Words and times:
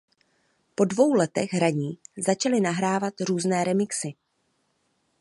Po 0.75 0.85
dvou 0.85 1.13
letech 1.13 1.51
hraní 1.53 1.97
začali 2.17 2.61
nahrávat 2.61 3.13
různé 3.19 3.63
remixy. 3.63 4.13